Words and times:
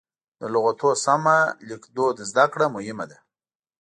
د 0.39 0.41
لغتونو 0.53 0.99
سمه 1.05 1.37
لیکدود 1.69 2.15
زده 2.29 2.45
کړه 2.53 2.65
مهمه 2.75 3.05
ده. 3.11 3.17